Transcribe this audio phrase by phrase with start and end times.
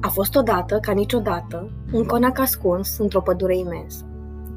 [0.00, 4.04] A fost odată, ca niciodată, un conac ascuns într-o pădure imensă.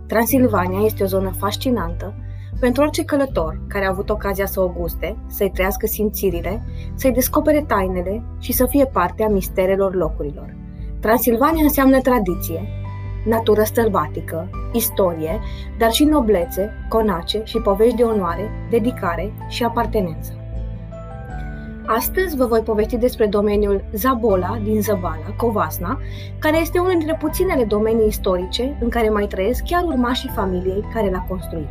[0.07, 2.13] Transilvania este o zonă fascinantă
[2.59, 6.63] pentru orice călător care a avut ocazia să o guste, să-i trăiască simțirile,
[6.95, 10.55] să-i descopere tainele și să fie parte a misterelor locurilor.
[10.99, 12.67] Transilvania înseamnă tradiție,
[13.25, 15.39] natură sălbatică, istorie,
[15.77, 20.38] dar și noblețe, conace și povești de onoare, dedicare și apartenență.
[21.91, 25.99] Astăzi vă voi povesti despre domeniul Zabola din Zăbala, Covasna,
[26.39, 31.09] care este unul dintre puținele domenii istorice în care mai trăiesc chiar urmașii familiei care
[31.09, 31.67] l-a construit.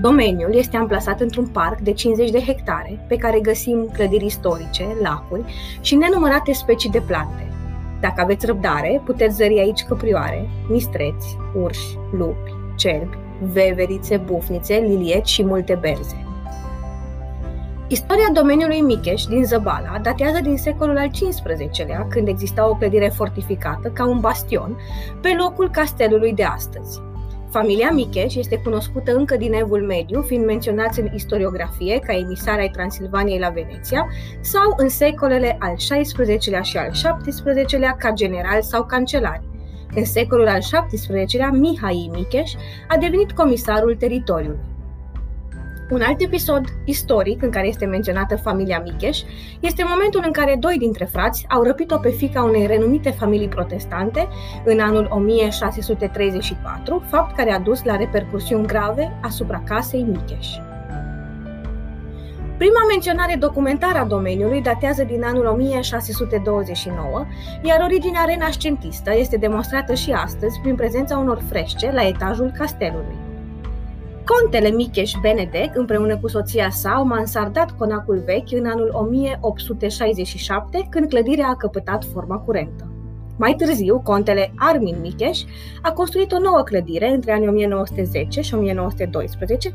[0.00, 5.44] Domeniul este amplasat într-un parc de 50 de hectare, pe care găsim clădiri istorice, lacuri
[5.80, 7.52] și nenumărate specii de plante.
[8.00, 13.18] Dacă aveți răbdare, puteți zări aici căprioare, mistreți, urși, lupi, cerbi,
[13.52, 16.29] veverițe, bufnițe, lilieci și multe berze.
[17.92, 23.88] Istoria domeniului Micheș din Zăbala datează din secolul al XV-lea, când exista o clădire fortificată
[23.88, 24.78] ca un bastion
[25.20, 27.00] pe locul castelului de astăzi.
[27.50, 32.68] Familia Micheș este cunoscută încă din Evul Mediu, fiind menționați în istoriografie ca emisari ai
[32.68, 34.08] Transilvaniei la Veneția,
[34.40, 36.90] sau în secolele al XVI-lea și al
[37.26, 39.48] XVII-lea ca general sau cancelari.
[39.94, 42.52] În secolul al XVII-lea, Mihai Micheș
[42.88, 44.69] a devenit comisarul teritoriului.
[45.90, 49.20] Un alt episod istoric în care este menționată familia Micheș
[49.60, 54.28] este momentul în care doi dintre frați au răpit-o pe fica unei renumite familii protestante
[54.64, 60.48] în anul 1634, fapt care a dus la repercusiuni grave asupra casei Micheș.
[62.56, 67.26] Prima menționare documentară a domeniului datează din anul 1629,
[67.62, 73.29] iar originea renascentistă este demonstrată și astăzi prin prezența unor frește la etajul castelului.
[74.38, 81.08] Contele Micheș Benedek, împreună cu soția sa, au mansardat conacul vechi în anul 1867, când
[81.08, 82.92] clădirea a căpătat forma curentă.
[83.38, 85.40] Mai târziu, contele Armin Micheș
[85.82, 89.72] a construit o nouă clădire între anii 1910 și 1912,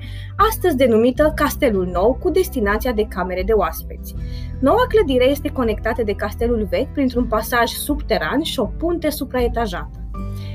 [0.49, 4.15] astăzi denumită Castelul Nou, cu destinația de camere de oaspeți.
[4.59, 10.04] Noua clădire este conectată de castelul vechi printr-un pasaj subteran și o punte supraetajată.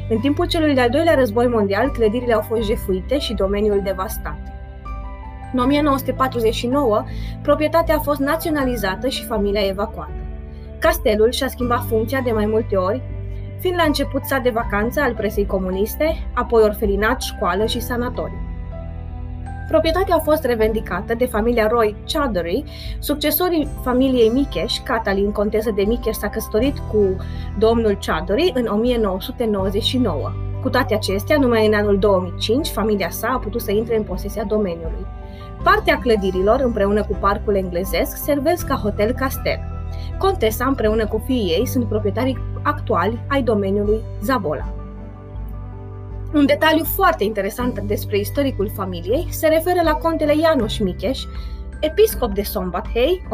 [0.08, 4.38] În timpul celui de-al doilea război mondial, clădirile au fost jefuite și domeniul devastat.
[5.52, 7.04] În 1949,
[7.42, 10.12] proprietatea a fost naționalizată și familia evacuată.
[10.78, 13.02] Castelul și-a schimbat funcția de mai multe ori,
[13.58, 18.49] fiind la început sat de vacanță al presei comuniste, apoi orfelinat, școală și sanatoriu.
[19.70, 22.64] Proprietatea a fost revendicată de familia Roy Chowdhury,
[22.98, 27.16] succesorii familiei Mikesh, Catalin, contesă de Mikesh, s-a căsătorit cu
[27.58, 30.30] domnul Chowdhury în 1999.
[30.62, 34.44] Cu toate acestea, numai în anul 2005, familia sa a putut să intre în posesia
[34.44, 35.06] domeniului.
[35.62, 39.58] Partea clădirilor, împreună cu parcul englezesc, servesc ca hotel castel.
[40.18, 44.79] Contesa, împreună cu fiii ei, sunt proprietarii actuali ai domeniului Zabola.
[46.34, 51.22] Un detaliu foarte interesant despre istoricul familiei se referă la contele Janusz Micheș,
[51.80, 53.30] episcop de Sombathei, 1911-1936,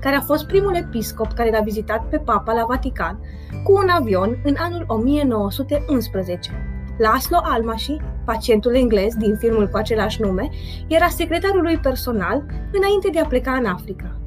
[0.00, 3.20] care a fost primul episcop care l-a vizitat pe papa la Vatican
[3.64, 6.50] cu un avion în anul 1911.
[6.98, 10.48] Laszlo Almashi, pacientul englez din filmul cu același nume,
[10.88, 14.20] era secretarul lui personal înainte de a pleca în Africa.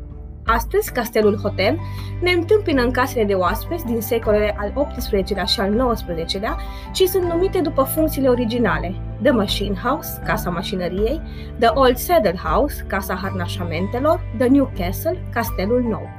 [0.45, 1.79] Astăzi, Castelul Hotel
[2.21, 6.57] ne întâmpină în casele de oaspeți din secolele al XVIII-lea și al XIX-lea
[6.93, 8.95] și sunt numite după funcțiile originale.
[9.21, 11.21] The Machine House, Casa Mașinăriei,
[11.59, 16.09] The Old Saddle House, Casa Harnașamentelor, The New Castle, Castelul Nou.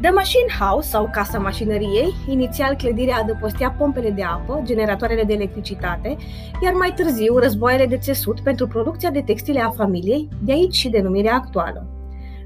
[0.00, 6.16] The Machine House sau Casa Mașinăriei, inițial clădirea adăpostea pompele de apă, generatoarele de electricitate,
[6.62, 10.88] iar mai târziu războaiele de țesut pentru producția de textile a familiei, de aici și
[10.88, 11.89] denumirea actuală.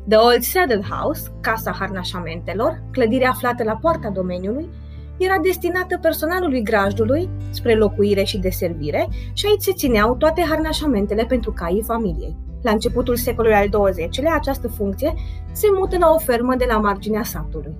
[0.09, 4.69] The Old Saddle House, casa harnașamentelor, clădirea aflată la poarta domeniului,
[5.17, 11.53] era destinată personalului grajdului spre locuire și deservire și aici se țineau toate harnașamentele pentru
[11.53, 12.37] caii familiei.
[12.63, 15.15] La începutul secolului al XX-lea, această funcție
[15.53, 17.77] se mută la o fermă de la marginea satului.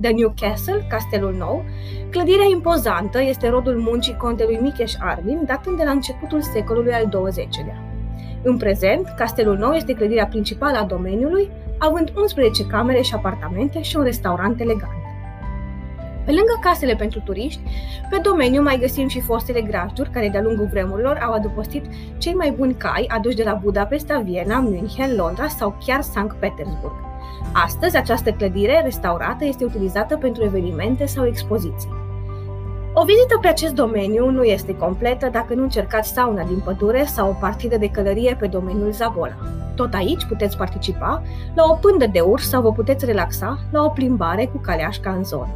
[0.00, 1.64] The New Castle, castelul nou,
[2.10, 7.91] clădirea impozantă este rodul muncii contelui Micheș Arvin, datând de la începutul secolului al XX-lea.
[8.44, 13.96] În prezent, Castelul Nou este clădirea principală a domeniului, având 11 camere și apartamente și
[13.96, 15.00] un restaurant elegant.
[16.24, 17.60] Pe lângă casele pentru turiști,
[18.10, 21.84] pe domeniu mai găsim și fostele grajduri care de-a lungul vremurilor au adăpostit
[22.18, 26.94] cei mai buni cai aduși de la Budapesta, Viena, München, Londra sau chiar Sankt Petersburg.
[27.52, 32.01] Astăzi, această clădire restaurată este utilizată pentru evenimente sau expoziții.
[32.94, 37.28] O vizită pe acest domeniu nu este completă dacă nu încercați sauna din pădure sau
[37.28, 39.36] o partidă de călărie pe domeniul Zagola.
[39.76, 41.22] Tot aici puteți participa
[41.54, 45.24] la o pândă de urs sau vă puteți relaxa la o plimbare cu caleașca în
[45.24, 45.54] zonă.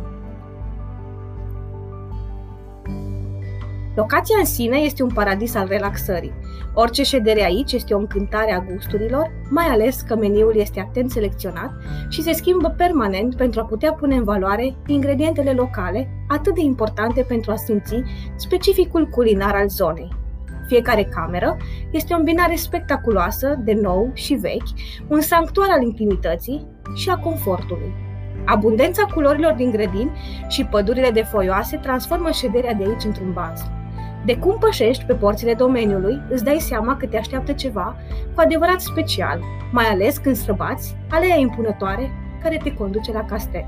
[3.94, 6.32] Locația în sine este un paradis al relaxării.
[6.78, 11.70] Orice ședere aici este o încântare a gusturilor, mai ales că meniul este atent selecționat
[12.08, 17.22] și se schimbă permanent pentru a putea pune în valoare ingredientele locale, atât de importante
[17.22, 18.02] pentru a simți
[18.34, 20.08] specificul culinar al zonei.
[20.66, 21.56] Fiecare cameră
[21.90, 24.68] este o îmbinare spectaculoasă de nou și vechi,
[25.08, 27.94] un sanctuar al intimității și a confortului.
[28.44, 30.12] Abundența culorilor din grădini
[30.48, 33.75] și pădurile de foioase transformă șederea de aici într-un bazm.
[34.26, 37.96] De cum pășești pe porțile domeniului, îți dai seama că te așteaptă ceva
[38.34, 39.40] cu adevărat special,
[39.72, 42.10] mai ales când străbați aleea impunătoare
[42.42, 43.66] care te conduce la castel.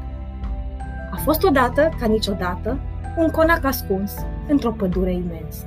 [1.11, 2.79] A fost odată, ca niciodată,
[3.17, 4.15] un conac ascuns
[4.49, 5.65] într-o pădure imensă.